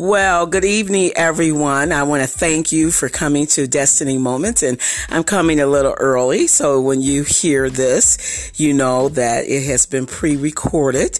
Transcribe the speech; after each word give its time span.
Well, 0.00 0.46
good 0.46 0.64
evening, 0.64 1.10
everyone. 1.16 1.90
I 1.90 2.04
want 2.04 2.22
to 2.22 2.28
thank 2.28 2.70
you 2.70 2.92
for 2.92 3.08
coming 3.08 3.48
to 3.48 3.66
Destiny 3.66 4.16
Moments, 4.16 4.62
and 4.62 4.78
I'm 5.08 5.24
coming 5.24 5.58
a 5.58 5.66
little 5.66 5.96
early. 5.98 6.46
So 6.46 6.80
when 6.80 7.00
you 7.00 7.24
hear 7.24 7.68
this, 7.68 8.52
you 8.54 8.74
know 8.74 9.08
that 9.08 9.46
it 9.48 9.64
has 9.64 9.86
been 9.86 10.06
pre 10.06 10.36
recorded 10.36 11.18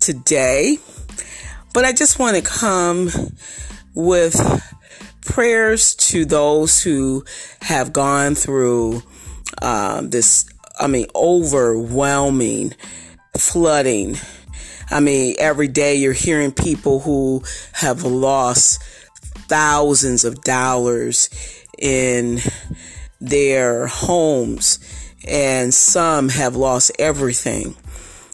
today. 0.00 0.78
But 1.74 1.84
I 1.84 1.92
just 1.92 2.18
want 2.18 2.38
to 2.38 2.42
come 2.42 3.10
with 3.92 4.34
prayers 5.20 5.94
to 5.96 6.24
those 6.24 6.82
who 6.82 7.22
have 7.60 7.92
gone 7.92 8.34
through 8.34 9.02
um, 9.60 10.08
this, 10.08 10.48
I 10.80 10.86
mean, 10.86 11.04
overwhelming 11.14 12.72
flooding 13.36 14.16
I 14.90 15.00
mean, 15.00 15.34
every 15.38 15.68
day 15.68 15.96
you're 15.96 16.12
hearing 16.12 16.52
people 16.52 17.00
who 17.00 17.42
have 17.72 18.04
lost 18.04 18.82
thousands 19.48 20.24
of 20.24 20.42
dollars 20.42 21.28
in 21.78 22.38
their 23.20 23.86
homes, 23.86 24.78
and 25.26 25.72
some 25.72 26.28
have 26.28 26.56
lost 26.56 26.92
everything. 26.98 27.76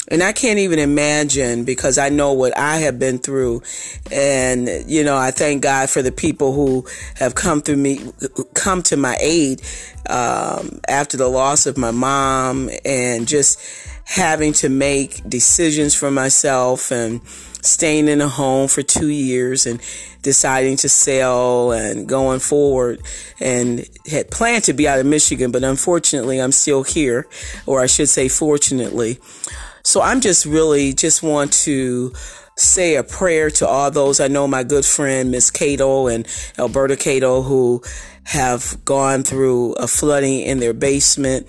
And 0.09 0.23
I 0.23 0.33
can't 0.33 0.59
even 0.59 0.79
imagine 0.79 1.65
because 1.65 1.96
I 1.96 2.10
know 2.10 2.34
what 2.34 2.59
I 2.59 2.79
have 2.79 2.98
been 2.98 3.19
through. 3.19 3.62
And, 4.10 4.69
you 4.87 5.05
know, 5.05 5.16
I 5.16 5.30
thank 5.30 5.62
God 5.62 5.88
for 5.88 6.02
the 6.02 6.12
people 6.12 6.52
who 6.52 6.87
have 7.16 7.34
come 7.34 7.62
through 7.62 7.77
me, 7.77 8.12
come 8.52 8.82
to 8.84 8.96
my 8.98 9.16
aid, 9.21 9.62
um, 10.10 10.80
after 10.87 11.16
the 11.16 11.29
loss 11.29 11.65
of 11.66 11.79
my 11.79 11.93
mom 11.93 12.68
and 12.84 13.27
just 13.27 13.59
having 14.05 14.53
to 14.53 14.69
make 14.69 15.29
decisions 15.29 15.95
for 15.95 16.11
myself 16.11 16.91
and 16.91 17.23
staying 17.63 18.09
in 18.09 18.21
a 18.21 18.29
home 18.29 18.69
for 18.69 18.83
two 18.83 19.09
years 19.09 19.67
and 19.67 19.81
deciding 20.23 20.77
to 20.77 20.89
sell 20.89 21.73
and 21.73 22.09
going 22.09 22.41
forward 22.41 23.01
and 23.41 23.89
had 24.11 24.30
planned 24.30 24.65
to 24.65 24.73
be 24.73 24.89
out 24.89 24.99
of 24.99 25.07
Michigan, 25.07 25.53
but 25.53 25.63
unfortunately 25.63 26.41
I'm 26.41 26.53
still 26.53 26.83
here, 26.83 27.27
or 27.67 27.80
I 27.80 27.87
should 27.87 28.09
say 28.09 28.29
fortunately. 28.29 29.19
So 29.85 30.01
I'm 30.01 30.21
just 30.21 30.47
really 30.47 30.93
just 30.93 31.23
want 31.23 31.53
to 31.65 32.13
say 32.57 32.97
a 32.97 33.03
prayer 33.03 33.51
to 33.51 33.67
all 33.67 33.91
those. 33.91 34.21
I 34.21 34.29
know 34.29 34.47
my 34.47 34.63
good 34.63 34.85
friend, 34.85 35.30
Miss 35.30 35.51
Cato 35.51 36.07
and 36.07 36.27
Alberta 36.59 36.97
Cato, 36.97 37.43
who 37.43 37.83
have 38.25 38.77
gone 38.85 39.23
through 39.23 39.73
a 39.75 39.89
flooding 39.89 40.41
in 40.41 40.61
their 40.61 40.75
basement 40.75 41.49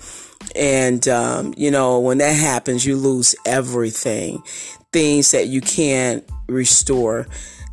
and, 0.54 1.06
um, 1.08 1.54
you 1.56 1.70
know, 1.70 2.00
when 2.00 2.18
that 2.18 2.32
happens, 2.32 2.84
you 2.84 2.96
lose 2.96 3.34
everything, 3.44 4.42
things 4.92 5.32
that 5.32 5.48
you 5.48 5.60
can't 5.60 6.24
restore. 6.48 7.26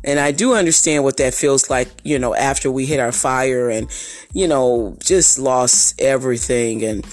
And 0.04 0.18
I 0.18 0.32
do 0.32 0.54
understand 0.54 1.04
what 1.04 1.18
that 1.18 1.32
feels 1.32 1.70
like, 1.70 1.88
you 2.02 2.18
know, 2.18 2.34
after 2.34 2.70
we 2.70 2.86
hit 2.86 2.98
our 2.98 3.12
fire 3.12 3.70
and, 3.70 3.88
you 4.32 4.48
know, 4.48 4.96
just 5.00 5.38
lost 5.38 6.00
everything 6.00 6.82
and 6.82 7.06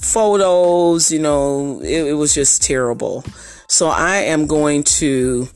photos, 0.00 1.10
you 1.10 1.18
know, 1.18 1.80
it, 1.82 2.08
it 2.08 2.14
was 2.14 2.34
just 2.34 2.62
terrible. 2.62 3.24
So 3.68 3.88
I 3.88 4.16
am 4.16 4.46
going 4.46 4.84
to 4.84 5.48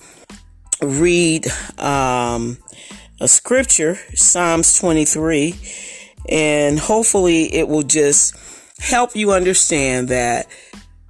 read 0.83 1.47
um, 1.79 2.59
a 3.21 3.29
scripture, 3.29 3.99
Psalms 4.15 4.79
23, 4.79 5.55
and 6.29 6.79
hopefully 6.79 7.55
it 7.55 7.69
will 7.69 7.83
just 7.83 8.35
help 8.79 9.17
you 9.17 9.33
understand 9.33 10.09
that 10.09 10.47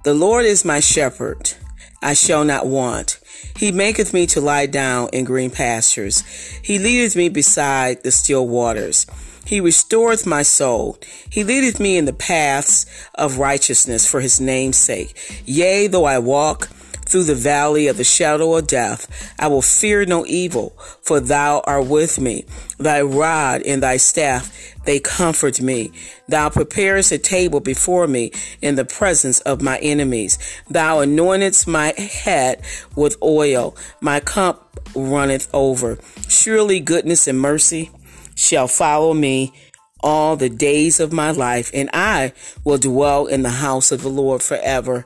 the 0.03 0.13
Lord 0.13 0.45
is 0.45 0.63
my 0.63 0.79
shepherd, 0.79 1.53
I 2.01 2.13
shall 2.13 2.43
not 2.43 2.67
want. 2.67 3.19
He 3.55 3.71
maketh 3.71 4.13
me 4.13 4.25
to 4.27 4.41
lie 4.41 4.67
down 4.67 5.09
in 5.13 5.25
green 5.25 5.49
pastures. 5.49 6.21
He 6.61 6.79
leadeth 6.79 7.15
me 7.15 7.29
beside 7.29 8.03
the 8.03 8.11
still 8.11 8.47
waters. 8.47 9.05
He 9.45 9.61
restoreth 9.61 10.25
my 10.25 10.43
soul. 10.43 10.97
He 11.29 11.43
leadeth 11.43 11.79
me 11.79 11.97
in 11.97 12.05
the 12.05 12.13
paths 12.13 12.85
of 13.15 13.37
righteousness 13.37 14.09
for 14.09 14.19
his 14.19 14.41
name's 14.41 14.77
sake. 14.77 15.41
Yea, 15.45 15.87
though 15.87 16.05
I 16.05 16.19
walk 16.19 16.69
through 17.07 17.23
the 17.23 17.35
valley 17.35 17.87
of 17.87 17.97
the 17.97 18.03
shadow 18.03 18.55
of 18.55 18.67
death, 18.67 19.33
I 19.39 19.47
will 19.47 19.61
fear 19.61 20.05
no 20.05 20.25
evil, 20.25 20.77
for 21.01 21.19
thou 21.19 21.61
art 21.65 21.87
with 21.87 22.19
me. 22.19 22.45
Thy 22.77 23.01
rod 23.01 23.61
and 23.63 23.81
thy 23.81 23.97
staff, 23.97 24.53
they 24.85 24.99
comfort 24.99 25.61
me. 25.61 25.91
Thou 26.27 26.49
preparest 26.49 27.11
a 27.11 27.17
table 27.17 27.59
before 27.59 28.07
me 28.07 28.31
in 28.61 28.75
the 28.75 28.85
presence 28.85 29.39
of 29.41 29.61
my 29.61 29.77
enemies. 29.79 30.37
Thou 30.69 30.97
anointest 30.97 31.67
my 31.67 31.93
head 31.97 32.61
with 32.95 33.17
oil. 33.21 33.75
My 34.01 34.19
cup 34.19 34.79
runneth 34.95 35.49
over. 35.53 35.97
Surely 36.27 36.79
goodness 36.79 37.27
and 37.27 37.39
mercy 37.39 37.91
shall 38.35 38.67
follow 38.67 39.13
me 39.13 39.53
all 40.01 40.35
the 40.35 40.49
days 40.49 40.99
of 40.99 41.11
my 41.11 41.31
life, 41.31 41.71
and 41.73 41.89
I 41.93 42.33
will 42.63 42.77
dwell 42.77 43.25
in 43.25 43.41
the 43.41 43.49
house 43.49 43.91
of 43.91 44.03
the 44.03 44.09
Lord 44.09 44.41
forever 44.43 45.05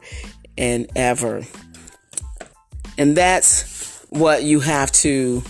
and 0.58 0.88
ever. 0.96 1.44
And 3.02 3.18
that's 3.18 4.06
what 4.10 4.44
you 4.44 4.60
have 4.60 4.92
to 4.92 5.42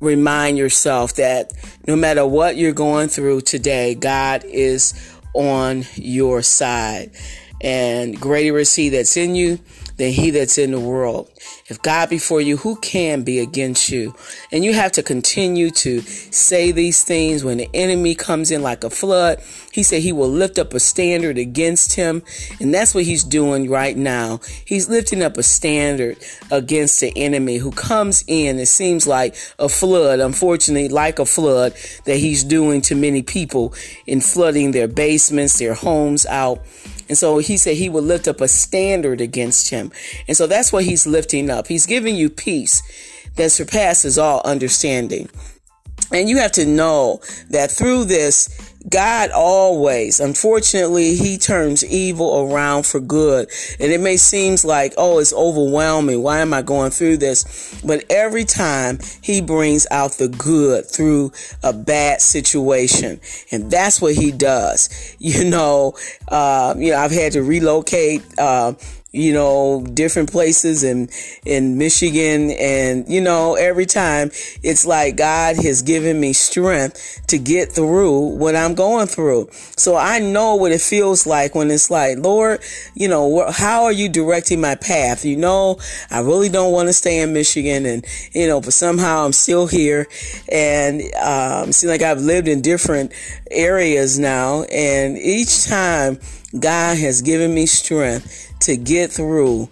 remind 0.00 0.58
yourself 0.58 1.14
that 1.14 1.52
no 1.86 1.94
matter 1.94 2.26
what 2.26 2.56
you're 2.56 2.72
going 2.72 3.06
through 3.06 3.42
today, 3.42 3.94
God 3.94 4.42
is 4.42 4.92
on 5.34 5.84
your 5.94 6.42
side. 6.42 7.12
And 7.60 8.20
greater 8.20 8.58
is 8.58 8.74
He 8.74 8.88
that's 8.88 9.16
in 9.16 9.36
you 9.36 9.60
than 9.98 10.12
he 10.12 10.30
that's 10.30 10.58
in 10.58 10.70
the 10.70 10.80
world. 10.80 11.28
If 11.66 11.82
God 11.82 12.08
be 12.08 12.18
for 12.18 12.40
you, 12.40 12.56
who 12.56 12.76
can 12.76 13.22
be 13.22 13.40
against 13.40 13.90
you? 13.90 14.14
And 14.50 14.64
you 14.64 14.72
have 14.72 14.92
to 14.92 15.02
continue 15.02 15.70
to 15.70 16.00
say 16.00 16.70
these 16.70 17.02
things 17.02 17.44
when 17.44 17.58
the 17.58 17.68
enemy 17.74 18.14
comes 18.14 18.50
in 18.50 18.62
like 18.62 18.84
a 18.84 18.90
flood. 18.90 19.40
He 19.72 19.82
said 19.82 20.02
he 20.02 20.12
will 20.12 20.30
lift 20.30 20.58
up 20.58 20.72
a 20.72 20.80
standard 20.80 21.36
against 21.36 21.94
him. 21.94 22.22
And 22.60 22.72
that's 22.72 22.94
what 22.94 23.04
he's 23.04 23.24
doing 23.24 23.68
right 23.68 23.96
now. 23.96 24.40
He's 24.64 24.88
lifting 24.88 25.22
up 25.22 25.36
a 25.36 25.42
standard 25.42 26.16
against 26.50 27.00
the 27.00 27.12
enemy 27.16 27.56
who 27.56 27.72
comes 27.72 28.24
in. 28.26 28.58
It 28.58 28.66
seems 28.66 29.06
like 29.06 29.36
a 29.58 29.68
flood, 29.68 30.20
unfortunately, 30.20 30.88
like 30.88 31.18
a 31.18 31.26
flood 31.26 31.74
that 32.04 32.16
he's 32.16 32.44
doing 32.44 32.80
to 32.82 32.94
many 32.94 33.22
people 33.22 33.74
in 34.06 34.20
flooding 34.20 34.70
their 34.70 34.88
basements, 34.88 35.58
their 35.58 35.74
homes 35.74 36.24
out. 36.26 36.60
And 37.08 37.16
so 37.16 37.38
he 37.38 37.56
said 37.56 37.76
he 37.76 37.88
will 37.88 38.02
lift 38.02 38.28
up 38.28 38.40
a 38.40 38.48
standard 38.48 39.20
against 39.20 39.70
him. 39.70 39.90
And 40.26 40.36
so 40.36 40.46
that's 40.46 40.72
what 40.72 40.84
he's 40.84 41.06
lifting 41.06 41.50
up. 41.50 41.66
He's 41.66 41.86
giving 41.86 42.16
you 42.16 42.28
peace 42.30 42.82
that 43.36 43.50
surpasses 43.50 44.18
all 44.18 44.42
understanding. 44.44 45.28
And 46.12 46.28
you 46.28 46.38
have 46.38 46.52
to 46.52 46.66
know 46.66 47.20
that 47.50 47.70
through 47.70 48.04
this, 48.04 48.48
God 48.88 49.30
always, 49.30 50.20
unfortunately, 50.20 51.16
he 51.16 51.36
turns 51.36 51.84
evil 51.84 52.48
around 52.48 52.86
for 52.86 53.00
good. 53.00 53.50
And 53.80 53.92
it 53.92 54.00
may 54.00 54.16
seem 54.16 54.56
like, 54.64 54.94
oh, 54.96 55.18
it's 55.18 55.32
overwhelming. 55.32 56.22
Why 56.22 56.40
am 56.40 56.54
I 56.54 56.62
going 56.62 56.90
through 56.90 57.18
this? 57.18 57.80
But 57.84 58.04
every 58.08 58.44
time 58.44 58.98
he 59.20 59.40
brings 59.40 59.86
out 59.90 60.12
the 60.12 60.28
good 60.28 60.86
through 60.86 61.32
a 61.62 61.72
bad 61.72 62.20
situation. 62.20 63.20
And 63.50 63.70
that's 63.70 64.00
what 64.00 64.14
he 64.14 64.32
does. 64.32 64.88
You 65.28 65.50
know, 65.50 65.94
uh, 66.28 66.74
you 66.78 66.92
know, 66.92 66.98
I've 66.98 67.10
had 67.10 67.32
to 67.32 67.42
relocate, 67.42 68.22
uh, 68.38 68.74
you 69.10 69.32
know, 69.32 69.86
different 69.94 70.30
places 70.30 70.84
in, 70.84 71.08
in 71.46 71.78
Michigan. 71.78 72.50
And, 72.50 73.08
you 73.08 73.20
know, 73.20 73.54
every 73.54 73.86
time 73.86 74.30
it's 74.62 74.84
like 74.84 75.16
God 75.16 75.56
has 75.56 75.82
given 75.82 76.20
me 76.20 76.32
strength 76.34 77.20
to 77.28 77.38
get 77.38 77.72
through 77.72 78.36
what 78.36 78.54
I'm 78.54 78.74
going 78.74 79.06
through. 79.06 79.48
So 79.76 79.96
I 79.96 80.18
know 80.18 80.56
what 80.56 80.72
it 80.72 80.80
feels 80.80 81.26
like 81.26 81.54
when 81.54 81.70
it's 81.70 81.90
like, 81.90 82.18
Lord, 82.18 82.60
you 82.94 83.08
know, 83.08 83.50
how 83.50 83.84
are 83.84 83.92
you 83.92 84.08
directing 84.08 84.60
my 84.60 84.74
path? 84.74 85.24
You 85.24 85.36
know, 85.36 85.78
I 86.10 86.20
really 86.20 86.50
don't 86.50 86.72
want 86.72 86.88
to 86.88 86.92
stay 86.92 87.20
in 87.20 87.32
Michigan 87.32 87.86
and, 87.86 88.04
you 88.32 88.46
know, 88.46 88.60
but 88.60 88.72
somehow 88.74 89.24
I'm 89.24 89.32
still 89.32 89.66
here 89.66 90.06
and, 90.52 91.02
um, 91.14 91.72
seem 91.72 91.88
like 91.88 92.02
I've 92.02 92.20
lived 92.20 92.48
in 92.48 92.60
different 92.60 93.12
areas 93.50 94.18
now. 94.18 94.62
And 94.64 95.18
each 95.18 95.66
time 95.66 96.18
God 96.58 96.98
has 96.98 97.22
given 97.22 97.54
me 97.54 97.66
strength 97.66 98.52
to 98.60 98.76
get 98.76 99.10
through 99.10 99.68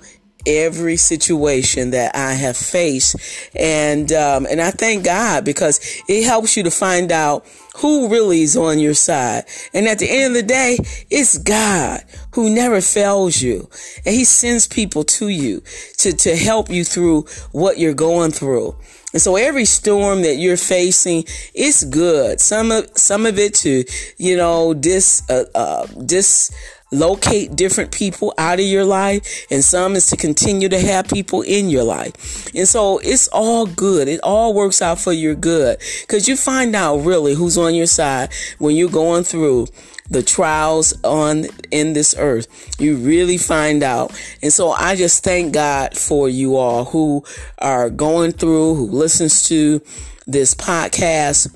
every 0.46 0.96
situation 0.96 1.90
that 1.90 2.14
I 2.14 2.32
have 2.34 2.56
faced. 2.56 3.17
And, 3.55 4.12
um, 4.12 4.46
and 4.49 4.61
I 4.61 4.70
thank 4.70 5.05
God 5.05 5.44
because 5.44 5.81
it 6.08 6.25
helps 6.25 6.56
you 6.56 6.62
to 6.62 6.70
find 6.70 7.11
out 7.11 7.44
who 7.76 8.08
really 8.08 8.43
is 8.43 8.56
on 8.56 8.78
your 8.78 8.94
side. 8.94 9.44
And 9.75 9.87
at 9.87 9.99
the 9.99 10.08
end 10.08 10.28
of 10.28 10.34
the 10.34 10.43
day, 10.43 10.78
it's 11.11 11.37
God 11.38 12.02
who 12.34 12.49
never 12.49 12.81
fails 12.81 13.43
you. 13.43 13.69
And 14.05 14.14
he 14.14 14.25
sends 14.25 14.67
people 14.67 15.05
to 15.05 15.28
you 15.28 15.62
to, 15.99 16.12
to 16.12 16.37
help 16.37 16.70
you 16.70 16.84
through 16.84 17.23
what 17.52 17.78
you're 17.78 17.94
going 17.94 18.31
through. 18.31 18.76
And 19.17 19.23
so 19.23 19.37
every 19.37 19.65
storm 19.65 20.21
that 20.25 20.35
you're 20.35 20.59
facing, 20.59 21.25
it's 21.55 21.85
good. 21.85 22.39
Some 22.39 22.71
of, 22.71 22.87
some 22.99 23.25
of 23.25 23.39
it 23.39 23.55
to, 23.55 23.83
you 24.19 24.37
know, 24.37 24.75
dis, 24.75 25.23
uh, 25.31 25.45
uh, 25.55 25.87
dis, 26.05 26.55
locate 26.93 27.57
different 27.57 27.93
people 27.93 28.35
out 28.37 28.61
of 28.61 28.67
your 28.67 28.85
life, 28.85 29.47
and 29.51 29.65
some 29.65 29.97
is 29.97 30.09
to 30.09 30.19
continue 30.19 30.69
to 30.69 30.79
have 30.79 31.09
people 31.09 31.41
in 31.41 31.71
your 31.71 31.83
life. 31.83 32.55
And 32.55 32.69
so 32.69 32.99
it's 32.99 33.27
all 33.29 33.65
good. 33.65 34.07
It 34.07 34.21
all 34.23 34.53
works 34.53 34.83
out 34.83 34.99
for 34.99 35.15
your 35.15 35.35
good 35.35 35.79
because 36.03 36.29
you 36.29 36.37
find 36.37 36.77
out 36.77 36.99
really 36.99 37.35
who's 37.35 37.57
on 37.57 37.75
your 37.75 37.87
side 37.87 38.29
when 38.59 38.77
you're 38.77 38.91
going 38.91 39.25
through 39.25 39.69
the 40.11 40.23
trials 40.23 40.94
on 41.03 41.47
in 41.70 41.93
this 41.93 42.14
earth. 42.19 42.47
You 42.81 42.97
really 42.97 43.38
find 43.38 43.82
out. 43.82 44.19
And 44.43 44.53
so 44.53 44.70
I 44.70 44.97
just 44.97 45.25
thank 45.25 45.53
God 45.55 45.97
for 45.97 46.29
you 46.29 46.56
all 46.56 46.85
who 46.85 47.25
are 47.58 47.91
going 47.91 48.32
through, 48.32 48.75
who 48.75 48.87
listens 48.87 49.49
to 49.49 49.81
this 50.26 50.55
podcast 50.55 51.55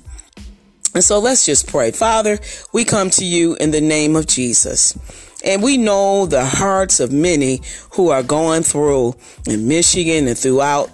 and 0.93 1.03
so 1.03 1.19
let's 1.19 1.45
just 1.45 1.67
pray. 1.67 1.91
Father, 1.91 2.39
we 2.73 2.83
come 2.83 3.09
to 3.11 3.25
you 3.25 3.55
in 3.55 3.71
the 3.71 3.81
name 3.81 4.15
of 4.15 4.27
Jesus. 4.27 4.97
And 5.43 5.63
we 5.63 5.77
know 5.77 6.25
the 6.25 6.45
hearts 6.45 6.99
of 6.99 7.11
many 7.11 7.61
who 7.91 8.09
are 8.09 8.23
going 8.23 8.63
through 8.63 9.15
in 9.47 9.67
Michigan 9.67 10.27
and 10.27 10.37
throughout 10.37 10.91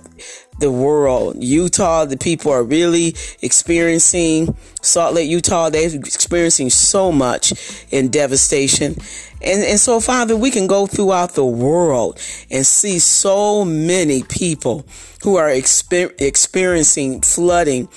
the 0.59 0.71
world. 0.71 1.43
Utah, 1.43 2.05
the 2.05 2.17
people 2.17 2.51
are 2.51 2.63
really 2.63 3.15
experiencing 3.41 4.55
Salt 4.81 5.13
Lake, 5.13 5.29
Utah, 5.29 5.69
they're 5.69 5.93
experiencing 5.93 6.69
so 6.69 7.11
much 7.11 7.53
in 7.91 8.09
devastation. 8.09 8.95
And, 9.41 9.63
and 9.63 9.79
so, 9.79 9.99
Father, 9.99 10.35
we 10.35 10.49
can 10.49 10.67
go 10.67 10.87
throughout 10.87 11.33
the 11.33 11.45
world 11.45 12.19
and 12.49 12.65
see 12.65 12.99
so 12.99 13.63
many 13.63 14.23
people 14.23 14.85
who 15.23 15.35
are 15.35 15.49
exper- 15.49 16.19
experiencing 16.19 17.21
flooding 17.21 17.89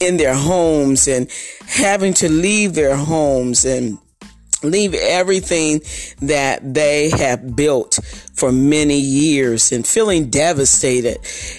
in 0.00 0.16
their 0.16 0.34
homes 0.34 1.08
and 1.08 1.30
having 1.66 2.14
to 2.14 2.30
leave 2.30 2.74
their 2.74 2.96
homes 2.96 3.64
and 3.64 3.98
leave 4.64 4.94
everything 4.94 5.80
that 6.20 6.74
they 6.74 7.10
have 7.10 7.54
built 7.54 7.98
for 8.34 8.50
many 8.52 8.98
years 8.98 9.72
and 9.72 9.86
feeling 9.86 10.30
devastated. 10.30 11.18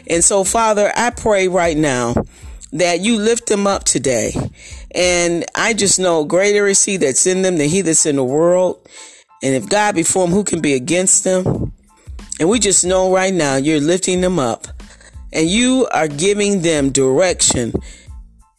And 0.09 0.23
so, 0.23 0.43
Father, 0.43 0.91
I 0.95 1.09
pray 1.11 1.47
right 1.47 1.77
now 1.77 2.15
that 2.73 2.99
you 2.99 3.17
lift 3.17 3.47
them 3.47 3.67
up 3.67 3.83
today. 3.85 4.33
And 4.93 5.45
I 5.55 5.73
just 5.73 5.99
know 5.99 6.25
greater 6.25 6.67
is 6.67 6.83
he 6.83 6.97
that's 6.97 7.25
in 7.25 7.41
them 7.41 7.57
than 7.57 7.69
he 7.69 7.81
that's 7.81 8.05
in 8.05 8.17
the 8.17 8.23
world. 8.23 8.87
And 9.41 9.55
if 9.55 9.69
God 9.69 9.95
before 9.95 10.25
them, 10.25 10.33
who 10.33 10.43
can 10.43 10.61
be 10.61 10.73
against 10.73 11.23
them? 11.23 11.73
And 12.39 12.49
we 12.49 12.59
just 12.59 12.85
know 12.85 13.13
right 13.13 13.33
now 13.33 13.55
you're 13.55 13.79
lifting 13.79 14.21
them 14.21 14.39
up 14.39 14.67
and 15.31 15.49
you 15.49 15.87
are 15.91 16.07
giving 16.07 16.61
them 16.61 16.91
direction 16.91 17.73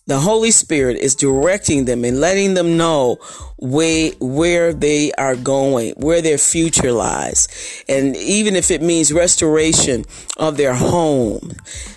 the 0.06 0.20
Holy 0.20 0.52
Spirit 0.52 0.96
is 0.96 1.14
directing 1.14 1.84
them 1.84 2.04
and 2.04 2.20
letting 2.20 2.54
them 2.54 2.76
know 2.76 3.18
where, 3.56 4.12
where 4.20 4.72
they 4.72 5.12
are 5.12 5.34
going, 5.34 5.94
where 5.96 6.22
their 6.22 6.38
future 6.38 6.92
lies. 6.92 7.84
And 7.88 8.14
even 8.16 8.54
if 8.54 8.70
it 8.70 8.82
means 8.82 9.12
restoration 9.12 10.04
of 10.36 10.56
their 10.56 10.74
home, 10.74 11.50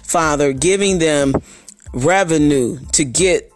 Father, 0.04 0.54
giving 0.54 0.98
them 1.00 1.34
revenue 1.94 2.80
to 2.94 3.06
get 3.06 3.50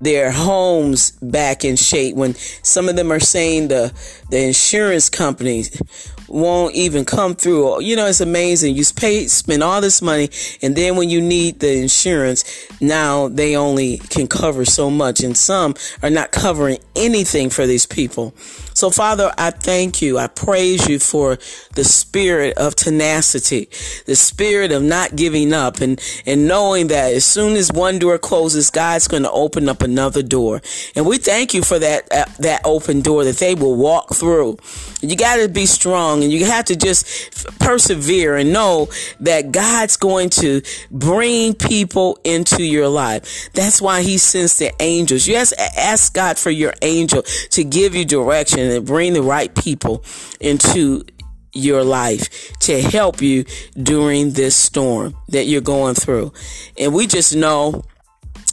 their 0.00 0.30
homes 0.30 1.12
back 1.22 1.64
in 1.64 1.76
shape 1.76 2.14
when 2.14 2.34
some 2.34 2.88
of 2.88 2.96
them 2.96 3.10
are 3.10 3.20
saying 3.20 3.68
the 3.68 3.92
the 4.28 4.38
insurance 4.38 5.08
companies 5.08 5.80
won't 6.28 6.74
even 6.74 7.04
come 7.04 7.34
through. 7.34 7.82
You 7.82 7.96
know, 7.96 8.06
it's 8.06 8.20
amazing. 8.20 8.76
You 8.76 8.84
pay, 8.96 9.26
spend 9.26 9.62
all 9.62 9.80
this 9.80 10.02
money, 10.02 10.30
and 10.62 10.76
then 10.76 10.96
when 10.96 11.08
you 11.08 11.20
need 11.20 11.60
the 11.60 11.76
insurance, 11.78 12.44
now 12.80 13.28
they 13.28 13.56
only 13.56 13.98
can 13.98 14.26
cover 14.26 14.64
so 14.64 14.90
much, 14.90 15.20
and 15.20 15.36
some 15.36 15.74
are 16.02 16.10
not 16.10 16.32
covering 16.32 16.78
anything 16.96 17.50
for 17.50 17.66
these 17.66 17.86
people. 17.86 18.34
So, 18.84 18.90
Father, 18.90 19.32
I 19.38 19.50
thank 19.50 20.02
you. 20.02 20.18
I 20.18 20.26
praise 20.26 20.86
you 20.86 20.98
for 20.98 21.38
the 21.74 21.84
spirit 21.84 22.58
of 22.58 22.76
tenacity, 22.76 23.70
the 24.04 24.14
spirit 24.14 24.72
of 24.72 24.82
not 24.82 25.16
giving 25.16 25.54
up 25.54 25.80
and, 25.80 25.98
and 26.26 26.46
knowing 26.46 26.88
that 26.88 27.14
as 27.14 27.24
soon 27.24 27.56
as 27.56 27.72
one 27.72 27.98
door 27.98 28.18
closes, 28.18 28.68
God's 28.68 29.08
going 29.08 29.22
to 29.22 29.30
open 29.30 29.70
up 29.70 29.80
another 29.80 30.22
door. 30.22 30.60
And 30.94 31.06
we 31.06 31.16
thank 31.16 31.54
you 31.54 31.62
for 31.62 31.78
that, 31.78 32.12
uh, 32.12 32.26
that 32.40 32.60
open 32.66 33.00
door 33.00 33.24
that 33.24 33.38
they 33.38 33.54
will 33.54 33.74
walk 33.74 34.14
through. 34.14 34.58
You 35.00 35.16
got 35.16 35.36
to 35.36 35.48
be 35.48 35.64
strong 35.64 36.22
and 36.22 36.30
you 36.30 36.44
have 36.44 36.66
to 36.66 36.76
just 36.76 37.58
persevere 37.58 38.36
and 38.36 38.52
know 38.52 38.88
that 39.20 39.50
God's 39.50 39.96
going 39.96 40.28
to 40.30 40.60
bring 40.90 41.54
people 41.54 42.18
into 42.22 42.62
your 42.62 42.88
life. 42.88 43.48
That's 43.54 43.80
why 43.80 44.02
he 44.02 44.18
sends 44.18 44.56
the 44.56 44.72
angels. 44.80 45.26
You 45.26 45.36
have 45.36 45.48
to 45.48 45.78
ask 45.78 46.12
God 46.12 46.38
for 46.38 46.50
your 46.50 46.74
angel 46.82 47.22
to 47.22 47.64
give 47.64 47.94
you 47.94 48.04
direction 48.04 48.73
and 48.74 48.86
bring 48.86 49.12
the 49.12 49.22
right 49.22 49.54
people 49.54 50.04
into 50.40 51.04
your 51.52 51.84
life 51.84 52.52
to 52.58 52.82
help 52.82 53.22
you 53.22 53.44
during 53.80 54.32
this 54.32 54.56
storm 54.56 55.14
that 55.28 55.44
you're 55.44 55.60
going 55.60 55.94
through. 55.94 56.32
And 56.78 56.92
we 56.92 57.06
just 57.06 57.34
know 57.34 57.84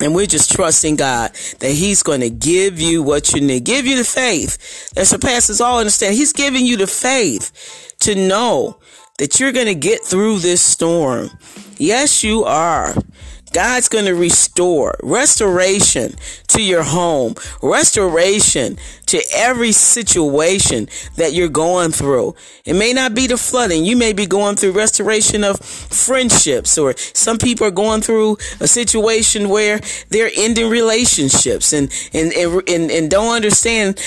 and 0.02 0.16
we're 0.16 0.26
just 0.26 0.52
trusting 0.52 0.96
God 0.96 1.32
that 1.60 1.72
He's 1.72 2.02
going 2.02 2.22
to 2.22 2.30
give 2.30 2.80
you 2.80 3.04
what 3.04 3.34
you 3.34 3.42
need, 3.42 3.66
give 3.66 3.86
you 3.86 3.98
the 3.98 4.04
faith 4.04 4.94
that 4.94 5.06
surpasses 5.06 5.62
all 5.62 5.80
understanding. 5.80 6.18
He's 6.18 6.34
giving 6.34 6.66
you 6.66 6.78
the 6.78 6.88
faith 6.88 7.96
to 8.00 8.16
know 8.16 8.80
that 9.20 9.40
you're 9.40 9.52
going 9.52 9.68
to 9.68 9.76
get 9.76 10.04
through 10.04 10.40
this 10.40 10.62
storm. 10.62 11.30
Yes, 11.78 12.24
you 12.24 12.44
are. 12.44 12.96
God's 13.54 13.90
going 13.90 14.06
to 14.06 14.16
restore 14.16 14.96
restoration 15.04 16.16
to 16.48 16.62
your 16.62 16.84
home, 16.84 17.36
restoration 17.62 18.78
to 19.08 19.22
every 19.36 19.72
situation 19.74 20.88
that 21.18 21.34
you're 21.34 21.50
going 21.50 21.92
through. 21.92 22.36
It 22.66 22.76
may 22.76 22.94
not 22.94 23.14
be 23.14 23.28
the 23.28 23.38
flooding. 23.38 23.84
You 23.84 23.98
may 23.98 24.14
be 24.14 24.26
going 24.26 24.56
through 24.56 24.72
restoration 24.72 25.44
of 25.44 25.60
friendships 25.60 26.78
or 26.78 26.96
some 26.98 27.38
people 27.38 27.68
are 27.68 27.72
going 27.72 28.02
through 28.02 28.38
a 28.60 28.68
situation 28.68 29.50
where 29.50 29.82
they're 30.10 30.32
ending 30.38 30.70
relationships 30.70 31.74
and, 31.74 31.92
and, 32.14 32.32
and, 32.34 32.90
and 32.92 33.12
don't 33.12 33.36
understand 33.36 34.00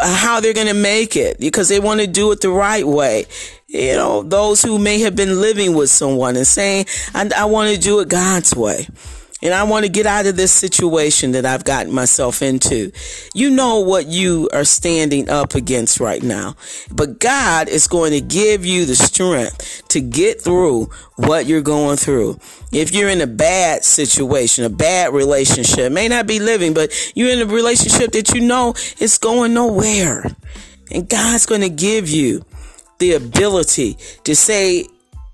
how 0.00 0.40
they're 0.40 0.54
going 0.54 0.68
to 0.68 0.74
make 0.74 1.16
it 1.16 1.40
because 1.40 1.68
they 1.68 1.80
want 1.80 2.00
to 2.00 2.06
do 2.06 2.30
it 2.30 2.40
the 2.40 2.50
right 2.50 2.86
way 2.86 3.26
you 3.72 3.94
know, 3.94 4.22
those 4.22 4.62
who 4.62 4.78
may 4.78 5.00
have 5.00 5.16
been 5.16 5.40
living 5.40 5.74
with 5.74 5.88
someone 5.88 6.36
and 6.36 6.46
saying, 6.46 6.84
I, 7.14 7.30
I 7.34 7.44
want 7.46 7.74
to 7.74 7.80
do 7.80 8.00
it 8.00 8.08
God's 8.08 8.54
way. 8.54 8.86
And 9.44 9.52
I 9.52 9.64
want 9.64 9.84
to 9.84 9.90
get 9.90 10.06
out 10.06 10.26
of 10.26 10.36
this 10.36 10.52
situation 10.52 11.32
that 11.32 11.44
I've 11.44 11.64
gotten 11.64 11.92
myself 11.92 12.42
into. 12.42 12.92
You 13.34 13.50
know 13.50 13.80
what 13.80 14.06
you 14.06 14.48
are 14.52 14.64
standing 14.64 15.28
up 15.28 15.56
against 15.56 15.98
right 15.98 16.22
now. 16.22 16.54
But 16.92 17.18
God 17.18 17.68
is 17.68 17.88
going 17.88 18.12
to 18.12 18.20
give 18.20 18.64
you 18.64 18.84
the 18.84 18.94
strength 18.94 19.82
to 19.88 20.00
get 20.00 20.40
through 20.40 20.90
what 21.16 21.46
you're 21.46 21.62
going 21.62 21.96
through. 21.96 22.38
If 22.70 22.94
you're 22.94 23.08
in 23.08 23.20
a 23.20 23.26
bad 23.26 23.84
situation, 23.84 24.64
a 24.64 24.70
bad 24.70 25.12
relationship, 25.12 25.90
may 25.90 26.06
not 26.06 26.28
be 26.28 26.38
living, 26.38 26.72
but 26.72 26.92
you're 27.16 27.30
in 27.30 27.40
a 27.40 27.52
relationship 27.52 28.12
that 28.12 28.32
you 28.34 28.42
know 28.42 28.74
is 29.00 29.18
going 29.18 29.54
nowhere. 29.54 30.24
And 30.92 31.08
God's 31.08 31.46
going 31.46 31.62
to 31.62 31.70
give 31.70 32.08
you 32.08 32.44
the 32.98 33.12
ability 33.14 33.98
to 34.24 34.34
say, 34.36 34.86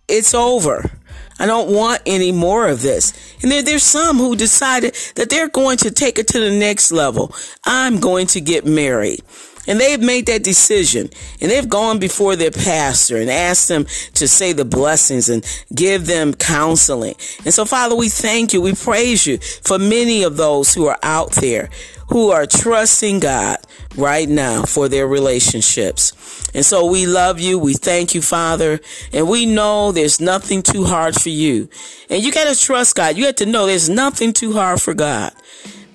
it's 0.08 0.34
over. 0.34 0.90
I 1.38 1.46
don't 1.46 1.72
want 1.72 2.02
any 2.06 2.32
more 2.32 2.66
of 2.66 2.82
this. 2.82 3.12
And 3.42 3.52
there, 3.52 3.62
there's 3.62 3.84
some 3.84 4.16
who 4.16 4.34
decided 4.34 4.96
that 5.14 5.30
they're 5.30 5.48
going 5.48 5.76
to 5.78 5.90
take 5.90 6.18
it 6.18 6.28
to 6.28 6.40
the 6.40 6.50
next 6.50 6.90
level. 6.90 7.32
I'm 7.64 8.00
going 8.00 8.26
to 8.28 8.40
get 8.40 8.66
married. 8.66 9.22
And 9.68 9.78
they've 9.78 10.00
made 10.00 10.26
that 10.26 10.42
decision 10.42 11.10
and 11.40 11.50
they've 11.50 11.68
gone 11.68 12.00
before 12.00 12.34
their 12.34 12.50
pastor 12.50 13.18
and 13.18 13.30
asked 13.30 13.68
them 13.68 13.84
to 14.14 14.26
say 14.26 14.52
the 14.52 14.64
blessings 14.64 15.28
and 15.28 15.44
give 15.72 16.06
them 16.06 16.34
counseling. 16.34 17.14
And 17.44 17.54
so, 17.54 17.64
Father, 17.64 17.94
we 17.94 18.08
thank 18.08 18.52
you. 18.52 18.60
We 18.60 18.74
praise 18.74 19.26
you 19.26 19.38
for 19.38 19.78
many 19.78 20.24
of 20.24 20.36
those 20.36 20.74
who 20.74 20.86
are 20.86 20.98
out 21.02 21.32
there 21.32 21.68
who 22.08 22.30
are 22.30 22.46
trusting 22.46 23.20
God 23.20 23.58
right 23.96 24.28
now 24.28 24.62
for 24.62 24.88
their 24.88 25.06
relationships. 25.06 26.12
And 26.54 26.64
so 26.64 26.86
we 26.86 27.06
love 27.06 27.38
you. 27.38 27.58
We 27.58 27.74
thank 27.74 28.14
you, 28.14 28.22
Father. 28.22 28.80
And 29.12 29.28
we 29.28 29.46
know 29.46 29.92
there's 29.92 30.20
nothing 30.20 30.62
too 30.62 30.84
hard 30.84 31.20
for 31.20 31.28
you. 31.28 31.68
And 32.08 32.22
you 32.22 32.32
got 32.32 32.52
to 32.52 32.58
trust 32.58 32.96
God. 32.96 33.16
You 33.16 33.26
have 33.26 33.36
to 33.36 33.46
know 33.46 33.66
there's 33.66 33.90
nothing 33.90 34.32
too 34.32 34.52
hard 34.54 34.80
for 34.80 34.94
God. 34.94 35.32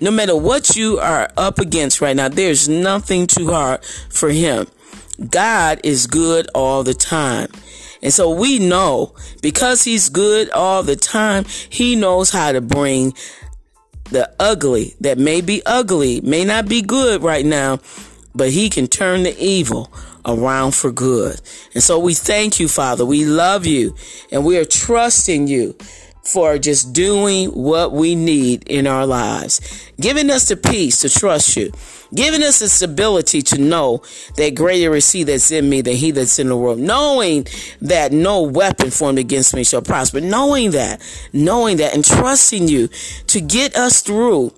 No 0.04 0.10
matter 0.10 0.36
what 0.36 0.76
you 0.76 0.98
are 0.98 1.30
up 1.38 1.58
against 1.58 2.02
right 2.02 2.14
now, 2.14 2.28
there's 2.28 2.68
nothing 2.68 3.26
too 3.26 3.48
hard 3.48 3.82
for 4.10 4.28
Him. 4.28 4.66
God 5.30 5.80
is 5.82 6.06
good 6.06 6.46
all 6.54 6.82
the 6.82 6.92
time. 6.92 7.48
And 8.02 8.12
so 8.12 8.28
we 8.28 8.58
know 8.58 9.14
because 9.40 9.84
He's 9.84 10.10
good 10.10 10.50
all 10.50 10.82
the 10.82 10.94
time, 10.94 11.46
He 11.70 11.96
knows 11.96 12.28
how 12.28 12.52
to 12.52 12.60
bring 12.60 13.14
the 14.10 14.30
ugly 14.38 14.94
that 15.00 15.16
may 15.16 15.40
be 15.40 15.62
ugly, 15.64 16.20
may 16.20 16.44
not 16.44 16.68
be 16.68 16.82
good 16.82 17.22
right 17.22 17.46
now, 17.46 17.78
but 18.34 18.50
he 18.50 18.68
can 18.68 18.86
turn 18.86 19.22
the 19.22 19.34
evil 19.42 19.90
around 20.26 20.74
for 20.74 20.92
good. 20.92 21.40
And 21.72 21.82
so 21.82 21.98
we 21.98 22.12
thank 22.12 22.60
you, 22.60 22.68
Father. 22.68 23.06
We 23.06 23.24
love 23.24 23.64
you 23.64 23.94
and 24.30 24.44
we 24.44 24.58
are 24.58 24.66
trusting 24.66 25.48
you 25.48 25.74
for 26.24 26.58
just 26.58 26.92
doing 26.92 27.50
what 27.50 27.92
we 27.92 28.14
need 28.14 28.64
in 28.66 28.86
our 28.86 29.06
lives, 29.06 29.60
giving 30.00 30.30
us 30.30 30.48
the 30.48 30.56
peace 30.56 31.00
to 31.00 31.08
trust 31.10 31.56
you, 31.56 31.70
giving 32.14 32.42
us 32.42 32.60
the 32.60 32.68
stability 32.68 33.42
to 33.42 33.58
know 33.58 34.02
that 34.36 34.54
greater 34.54 34.94
is 34.94 35.10
he 35.12 35.22
that's 35.22 35.50
in 35.50 35.68
me 35.68 35.82
than 35.82 35.96
he 35.96 36.10
that's 36.10 36.38
in 36.38 36.48
the 36.48 36.56
world, 36.56 36.78
knowing 36.78 37.46
that 37.82 38.10
no 38.12 38.42
weapon 38.42 38.90
formed 38.90 39.18
against 39.18 39.54
me 39.54 39.64
shall 39.64 39.82
prosper, 39.82 40.20
knowing 40.20 40.70
that, 40.70 41.00
knowing 41.32 41.76
that, 41.76 41.94
and 41.94 42.04
trusting 42.04 42.68
you 42.68 42.88
to 43.26 43.40
get 43.40 43.76
us 43.76 44.00
through 44.00 44.52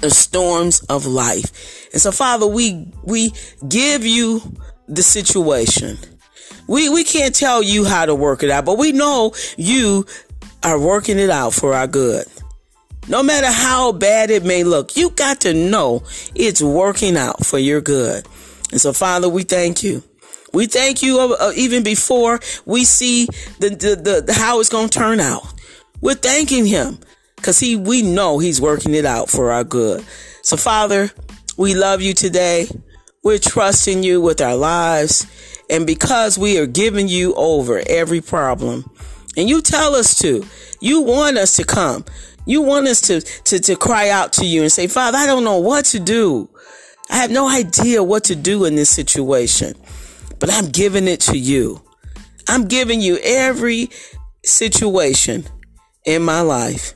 the 0.00 0.10
storms 0.10 0.80
of 0.84 1.06
life. 1.06 1.88
And 1.92 2.00
so, 2.00 2.12
Father, 2.12 2.46
we, 2.46 2.86
we 3.02 3.32
give 3.66 4.04
you 4.04 4.40
the 4.86 5.02
situation. 5.02 5.98
We, 6.68 6.88
we 6.88 7.04
can't 7.04 7.34
tell 7.34 7.62
you 7.62 7.84
how 7.84 8.06
to 8.06 8.14
work 8.14 8.42
it 8.42 8.50
out, 8.50 8.64
but 8.64 8.76
we 8.76 8.92
know 8.92 9.32
you 9.56 10.04
are 10.66 10.78
working 10.80 11.18
it 11.18 11.30
out 11.30 11.54
for 11.54 11.74
our 11.74 11.86
good. 11.86 12.26
No 13.08 13.22
matter 13.22 13.46
how 13.46 13.92
bad 13.92 14.30
it 14.30 14.44
may 14.44 14.64
look, 14.64 14.96
you 14.96 15.10
got 15.10 15.42
to 15.42 15.54
know 15.54 16.02
it's 16.34 16.60
working 16.60 17.16
out 17.16 17.46
for 17.46 17.56
your 17.56 17.80
good. 17.80 18.26
And 18.72 18.80
so, 18.80 18.92
Father, 18.92 19.28
we 19.28 19.44
thank 19.44 19.84
you. 19.84 20.02
We 20.52 20.66
thank 20.66 21.02
you 21.02 21.20
uh, 21.20 21.36
uh 21.38 21.52
even 21.54 21.84
before 21.84 22.40
we 22.64 22.84
see 22.84 23.26
the, 23.60 23.68
the, 23.70 24.22
the 24.22 24.32
how 24.32 24.58
it's 24.58 24.68
going 24.68 24.88
to 24.88 24.98
turn 24.98 25.20
out. 25.20 25.42
We're 26.00 26.14
thanking 26.14 26.66
him 26.66 26.98
because 27.36 27.60
he, 27.60 27.76
we 27.76 28.02
know 28.02 28.40
he's 28.40 28.60
working 28.60 28.92
it 28.94 29.04
out 29.04 29.30
for 29.30 29.52
our 29.52 29.62
good. 29.62 30.04
So, 30.42 30.56
Father, 30.56 31.12
we 31.56 31.74
love 31.74 32.02
you 32.02 32.12
today. 32.12 32.66
We're 33.22 33.38
trusting 33.38 34.02
you 34.02 34.20
with 34.20 34.40
our 34.40 34.56
lives. 34.56 35.26
And 35.70 35.86
because 35.86 36.38
we 36.38 36.58
are 36.58 36.66
giving 36.66 37.06
you 37.06 37.34
over 37.34 37.82
every 37.86 38.20
problem, 38.20 38.84
and 39.36 39.48
you 39.48 39.60
tell 39.62 39.94
us 39.94 40.18
to. 40.20 40.44
You 40.80 41.02
want 41.02 41.38
us 41.38 41.56
to 41.56 41.64
come. 41.64 42.04
You 42.46 42.62
want 42.62 42.86
us 42.86 43.00
to, 43.02 43.20
to, 43.20 43.58
to 43.58 43.76
cry 43.76 44.08
out 44.08 44.32
to 44.34 44.46
you 44.46 44.62
and 44.62 44.70
say, 44.70 44.86
Father, 44.86 45.18
I 45.18 45.26
don't 45.26 45.44
know 45.44 45.58
what 45.58 45.84
to 45.86 46.00
do. 46.00 46.48
I 47.10 47.16
have 47.16 47.30
no 47.30 47.48
idea 47.48 48.02
what 48.02 48.24
to 48.24 48.36
do 48.36 48.64
in 48.64 48.76
this 48.76 48.90
situation, 48.90 49.74
but 50.38 50.52
I'm 50.52 50.68
giving 50.68 51.08
it 51.08 51.20
to 51.22 51.38
you. 51.38 51.82
I'm 52.48 52.66
giving 52.66 53.00
you 53.00 53.18
every 53.22 53.90
situation 54.44 55.44
in 56.04 56.22
my 56.22 56.40
life 56.40 56.94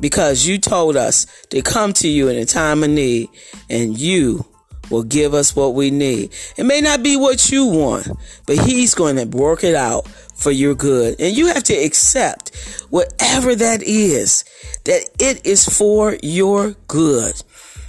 because 0.00 0.46
you 0.46 0.58
told 0.58 0.96
us 0.96 1.26
to 1.50 1.62
come 1.62 1.92
to 1.94 2.08
you 2.08 2.28
in 2.28 2.36
a 2.36 2.44
time 2.44 2.82
of 2.82 2.90
need 2.90 3.28
and 3.68 3.98
you 3.98 4.46
will 4.90 5.02
give 5.04 5.34
us 5.34 5.54
what 5.54 5.74
we 5.74 5.90
need. 5.90 6.34
It 6.56 6.64
may 6.64 6.80
not 6.80 7.02
be 7.02 7.16
what 7.16 7.50
you 7.50 7.66
want, 7.66 8.08
but 8.46 8.58
he's 8.58 8.94
going 8.94 9.16
to 9.16 9.24
work 9.36 9.62
it 9.62 9.74
out 9.74 10.08
for 10.40 10.50
your 10.50 10.74
good. 10.74 11.20
And 11.20 11.36
you 11.36 11.48
have 11.48 11.62
to 11.64 11.74
accept 11.74 12.56
whatever 12.88 13.54
that 13.54 13.82
is, 13.82 14.44
that 14.84 15.02
it 15.18 15.46
is 15.46 15.66
for 15.66 16.16
your 16.22 16.74
good. 16.88 17.40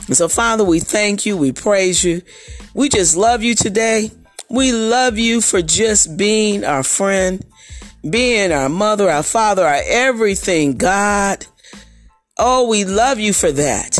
And 0.08 0.17
so, 0.17 0.27
Father, 0.27 0.63
we 0.65 0.79
thank 0.79 1.25
you. 1.25 1.38
We 1.38 1.53
praise 1.53 2.03
you. 2.03 2.22
We 2.74 2.89
just 2.89 3.15
love 3.15 3.41
you 3.41 3.55
today. 3.55 4.12
We 4.50 4.74
love 4.74 5.17
you 5.17 5.39
for 5.39 5.62
just 5.62 6.17
being 6.17 6.65
our 6.65 6.84
friend, 6.84 7.43
being 8.08 8.51
our 8.51 8.67
mother, 8.67 9.10
our 9.10 9.24
father, 9.24 9.65
our 9.65 9.81
everything, 9.86 10.77
God. 10.77 11.46
Oh, 12.38 12.67
we 12.67 12.84
love 12.84 13.17
you 13.17 13.31
for 13.31 13.51
that. 13.53 13.98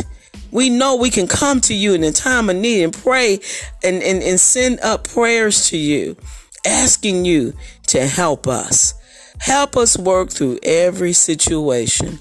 We 0.51 0.70
know 0.70 0.98
we 0.98 1.10
can 1.10 1.27
come 1.27 1.62
to 1.62 1.74
you 1.74 1.93
in 1.93 2.03
a 2.03 2.12
time 2.12 2.50
of 2.50 2.58
need 2.58 2.84
and 2.84 2.91
pray 2.91 3.39
and, 3.81 4.03
and, 4.03 4.22
and 4.22 4.38
send 4.38 4.81
up 4.81 5.08
prayers 5.08 5.70
to 5.70 5.77
you 5.77 6.17
asking 6.65 7.25
you 7.25 7.53
to 7.91 8.07
help 8.07 8.48
us. 8.48 8.93
Help 9.39 9.75
us 9.75 9.98
work 9.98 10.29
through 10.29 10.60
every 10.63 11.13
situation. 11.13 12.19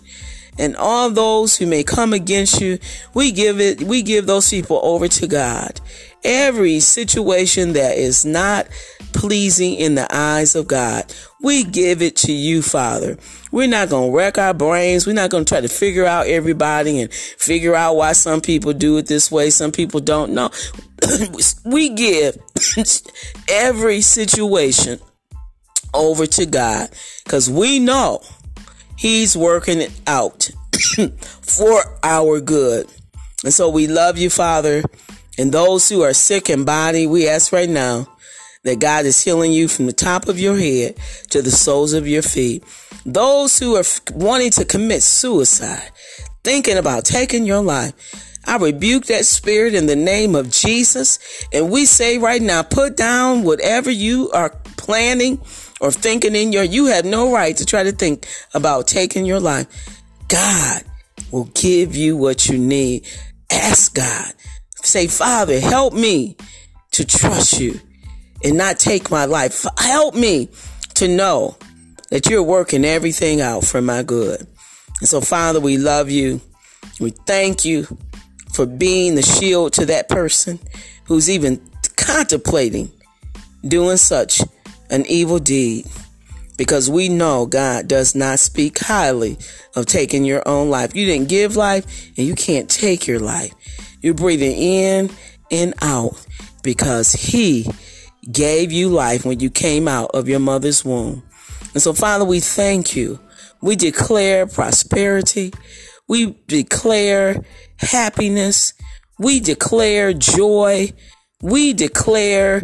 And 0.58 0.76
all 0.76 1.10
those 1.10 1.56
who 1.56 1.66
may 1.66 1.84
come 1.84 2.12
against 2.12 2.60
you, 2.60 2.78
we 3.14 3.30
give 3.30 3.60
it, 3.60 3.82
we 3.82 4.02
give 4.02 4.26
those 4.26 4.50
people 4.50 4.80
over 4.82 5.06
to 5.08 5.26
God. 5.26 5.80
Every 6.24 6.80
situation 6.80 7.72
that 7.74 7.96
is 7.96 8.24
not 8.24 8.66
pleasing 9.12 9.74
in 9.74 9.94
the 9.94 10.06
eyes 10.14 10.54
of 10.54 10.66
God, 10.66 11.14
we 11.40 11.64
give 11.64 12.02
it 12.02 12.16
to 12.16 12.32
you, 12.32 12.62
Father. 12.62 13.16
We're 13.52 13.68
not 13.68 13.88
going 13.88 14.10
to 14.10 14.16
wreck 14.16 14.36
our 14.36 14.52
brains. 14.52 15.06
We're 15.06 15.14
not 15.14 15.30
going 15.30 15.44
to 15.44 15.48
try 15.48 15.60
to 15.60 15.68
figure 15.68 16.04
out 16.04 16.26
everybody 16.26 17.00
and 17.00 17.12
figure 17.12 17.74
out 17.74 17.96
why 17.96 18.12
some 18.12 18.40
people 18.40 18.72
do 18.72 18.98
it 18.98 19.06
this 19.06 19.30
way, 19.30 19.50
some 19.50 19.72
people 19.72 20.00
don't 20.00 20.32
know. 20.32 20.50
we 21.64 21.88
give 21.90 22.36
every 23.48 24.00
situation 24.00 25.00
over 25.94 26.26
to 26.26 26.46
God 26.46 26.90
because 27.24 27.50
we 27.50 27.78
know 27.78 28.22
He's 28.96 29.36
working 29.36 29.80
it 29.80 29.92
out 30.06 30.50
for 31.42 31.82
our 32.02 32.40
good. 32.40 32.86
And 33.44 33.52
so 33.52 33.68
we 33.70 33.86
love 33.86 34.18
you, 34.18 34.28
Father. 34.30 34.82
And 35.38 35.52
those 35.52 35.88
who 35.88 36.02
are 36.02 36.12
sick 36.12 36.50
in 36.50 36.64
body, 36.64 37.06
we 37.06 37.26
ask 37.26 37.52
right 37.52 37.68
now 37.68 38.06
that 38.64 38.78
God 38.78 39.06
is 39.06 39.22
healing 39.22 39.52
you 39.52 39.68
from 39.68 39.86
the 39.86 39.92
top 39.92 40.28
of 40.28 40.38
your 40.38 40.56
head 40.56 40.96
to 41.30 41.40
the 41.40 41.50
soles 41.50 41.94
of 41.94 42.06
your 42.06 42.22
feet. 42.22 42.62
Those 43.06 43.58
who 43.58 43.76
are 43.76 43.84
wanting 44.12 44.50
to 44.52 44.64
commit 44.66 45.02
suicide, 45.02 45.90
thinking 46.44 46.76
about 46.76 47.06
taking 47.06 47.46
your 47.46 47.62
life, 47.62 47.94
I 48.44 48.56
rebuke 48.56 49.06
that 49.06 49.24
spirit 49.26 49.74
in 49.74 49.86
the 49.86 49.96
name 49.96 50.34
of 50.34 50.50
Jesus. 50.50 51.18
And 51.52 51.70
we 51.70 51.86
say 51.86 52.18
right 52.18 52.42
now, 52.42 52.62
put 52.62 52.96
down 52.96 53.42
whatever 53.42 53.90
you 53.90 54.30
are 54.32 54.50
planning 54.76 55.38
or 55.80 55.90
thinking 55.90 56.36
in 56.36 56.52
your, 56.52 56.64
you 56.64 56.86
have 56.86 57.04
no 57.04 57.32
right 57.32 57.56
to 57.56 57.66
try 57.66 57.82
to 57.82 57.92
think 57.92 58.26
about 58.54 58.86
taking 58.86 59.24
your 59.24 59.40
life. 59.40 59.66
God 60.28 60.82
will 61.30 61.46
give 61.54 61.96
you 61.96 62.16
what 62.16 62.48
you 62.48 62.58
need. 62.58 63.06
Ask 63.50 63.94
God. 63.94 64.32
Say, 64.82 65.06
Father, 65.06 65.58
help 65.60 65.92
me 65.92 66.36
to 66.92 67.04
trust 67.04 67.60
you 67.60 67.80
and 68.44 68.56
not 68.56 68.78
take 68.78 69.10
my 69.10 69.24
life. 69.24 69.66
Help 69.78 70.14
me 70.14 70.48
to 70.94 71.08
know 71.08 71.56
that 72.10 72.28
you're 72.28 72.42
working 72.42 72.84
everything 72.84 73.40
out 73.40 73.64
for 73.64 73.80
my 73.80 74.02
good. 74.02 74.46
And 75.00 75.08
so, 75.08 75.20
Father, 75.20 75.60
we 75.60 75.78
love 75.78 76.10
you. 76.10 76.40
We 76.98 77.10
thank 77.10 77.64
you 77.64 77.86
for 78.52 78.66
being 78.66 79.14
the 79.14 79.22
shield 79.22 79.72
to 79.74 79.86
that 79.86 80.08
person 80.08 80.58
who's 81.04 81.30
even 81.30 81.60
contemplating 81.96 82.90
doing 83.66 83.96
such 83.96 84.40
an 84.90 85.06
evil 85.06 85.38
deed. 85.38 85.86
Because 86.56 86.90
we 86.90 87.08
know 87.08 87.46
God 87.46 87.88
does 87.88 88.14
not 88.14 88.38
speak 88.38 88.78
highly 88.78 89.38
of 89.74 89.86
taking 89.86 90.24
your 90.26 90.46
own 90.46 90.68
life. 90.68 90.94
You 90.94 91.06
didn't 91.06 91.30
give 91.30 91.56
life 91.56 91.86
and 92.18 92.26
you 92.26 92.34
can't 92.34 92.68
take 92.68 93.06
your 93.06 93.18
life. 93.18 93.54
You're 94.02 94.14
breathing 94.14 94.56
in 94.56 95.10
and 95.50 95.74
out 95.80 96.26
because 96.62 97.12
He 97.12 97.66
gave 98.30 98.72
you 98.72 98.90
life 98.90 99.24
when 99.24 99.40
you 99.40 99.50
came 99.50 99.88
out 99.88 100.10
of 100.12 100.28
your 100.28 100.40
mother's 100.40 100.84
womb. 100.84 101.22
And 101.72 101.82
so, 101.82 101.92
Father, 101.92 102.24
we 102.24 102.40
thank 102.40 102.96
you. 102.96 103.18
We 103.62 103.76
declare 103.76 104.46
prosperity. 104.46 105.52
We 106.08 106.36
declare 106.46 107.44
happiness. 107.78 108.74
We 109.18 109.40
declare 109.40 110.12
joy. 110.12 110.92
We 111.42 111.72
declare 111.72 112.62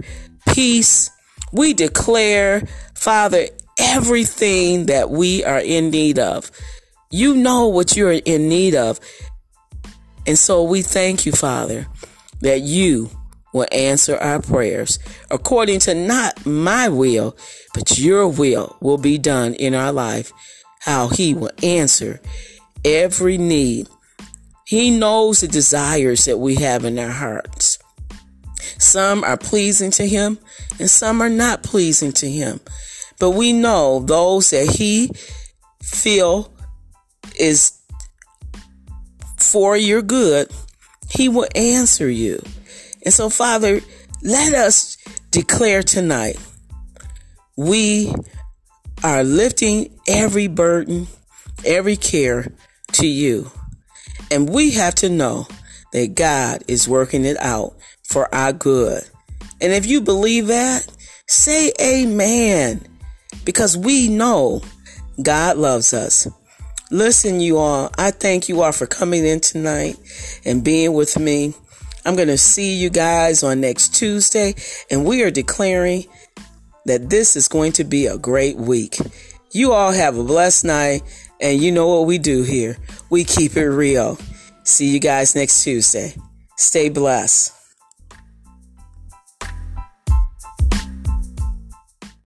peace. 0.49 1.11
We 1.57 1.73
declare, 1.73 2.69
Father, 2.95 3.49
everything 3.79 4.87
that 4.87 5.11
we 5.11 5.43
are 5.43 5.61
in 5.61 5.91
need 5.91 6.19
of. 6.19 6.51
You 7.11 7.35
know 7.35 7.69
what 7.69 7.97
you're 7.97 8.13
in 8.13 8.49
need 8.49 8.75
of. 8.75 9.01
And 10.27 10.39
so 10.39 10.65
we 10.65 10.83
thank 10.83 11.25
you, 11.25 11.33
Father, 11.33 11.87
that 12.43 12.61
you 12.61 13.11
will 13.55 13.67
answer 13.73 14.17
our 14.17 14.43
prayers 14.43 14.99
according 15.31 15.79
to 15.81 15.95
not 15.95 16.45
my 16.45 16.91
will, 16.91 17.35
but 17.73 17.99
your 17.99 18.29
will 18.29 18.77
will 18.83 18.99
be 18.99 19.17
done 19.17 19.55
in 19.55 19.75
our 19.75 19.93
life. 19.93 20.33
How 20.81 21.09
he 21.09 21.33
will 21.33 21.53
answer 21.63 22.21
every 22.85 23.39
need. 23.39 23.89
He 24.67 24.91
knows 24.91 25.41
the 25.41 25.49
desires 25.49 26.27
that 26.27 26.37
we 26.39 26.57
have 26.57 26.85
in 26.85 26.99
our 26.99 27.11
hearts. 27.11 27.76
Some 28.79 29.25
are 29.25 29.37
pleasing 29.37 29.91
to 29.93 30.07
him 30.07 30.39
and 30.79 30.91
some 30.91 31.21
are 31.21 31.29
not 31.29 31.63
pleasing 31.63 32.13
to 32.13 32.31
him. 32.31 32.61
But 33.19 33.31
we 33.31 33.53
know 33.53 34.01
those 34.01 34.51
that 34.51 34.69
he 34.69 35.11
feel 35.83 36.53
is 37.39 37.79
for 39.37 39.77
your 39.77 40.03
good, 40.03 40.51
he 41.09 41.29
will 41.29 41.49
answer 41.55 42.11
you. 42.11 42.43
And 43.05 43.15
so, 43.15 43.31
Father, 43.31 43.81
let 44.23 44.55
us 44.55 44.97
declare 45.31 45.83
tonight 45.83 46.39
we 47.57 48.13
are 49.05 49.23
lifting 49.23 49.99
every 50.09 50.49
burden, 50.49 51.07
every 51.65 51.97
care 51.97 52.53
to 52.93 53.07
you. 53.07 53.51
And 54.31 54.49
we 54.49 54.73
have 54.73 54.95
to 54.97 55.09
know 55.09 55.47
that 55.93 56.15
God 56.15 56.65
is 56.69 56.89
working 56.89 57.25
it 57.25 57.37
out 57.39 57.77
for 58.09 58.33
our 58.35 58.53
good. 58.53 59.03
And 59.61 59.73
if 59.73 59.87
you 59.87 60.01
believe 60.01 60.49
that, 60.49 60.87
say 61.27 61.73
amen. 61.81 62.87
Because 63.45 63.77
we 63.77 64.09
know 64.09 64.63
God 65.23 65.57
loves 65.57 65.95
us. 65.95 66.29
Listen, 66.91 67.41
you 67.41 67.59
all, 67.59 67.91
I 67.99 68.11
thank 68.13 68.49
you 68.49 68.63
all 68.63 68.73
for 68.73 68.87
coming 68.87 69.27
in 69.27 69.41
tonight 69.41 69.97
and 70.45 70.63
being 70.63 70.93
with 70.93 71.19
me. 71.19 71.55
I'm 72.05 72.15
going 72.15 72.29
to 72.29 72.39
see 72.39 72.77
you 72.77 72.91
guys 72.91 73.43
on 73.43 73.61
next 73.61 73.95
Tuesday, 73.95 74.55
and 74.91 75.05
we 75.05 75.25
are 75.25 75.31
declaring 75.33 76.05
that 76.85 77.11
this 77.11 77.35
is 77.35 77.49
going 77.49 77.73
to 77.73 77.85
be 77.85 78.07
a 78.07 78.17
great 78.17 78.57
week. 78.57 78.99
You 79.51 79.73
all 79.73 79.91
have 79.91 80.17
a 80.17 80.23
blessed 80.23 80.65
night, 80.65 81.03
and 81.41 81.61
you 81.61 81.73
know 81.73 81.89
what 81.89 82.07
we 82.07 82.19
do 82.19 82.45
here. 82.45 82.77
We 83.11 83.25
keep 83.25 83.57
it 83.57 83.69
real. 83.69 84.19
See 84.63 84.89
you 84.89 85.01
guys 85.01 85.35
next 85.35 85.65
Tuesday. 85.65 86.15
Stay 86.57 86.89
blessed. 86.89 87.56